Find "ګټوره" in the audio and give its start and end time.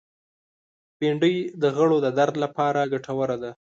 2.93-3.35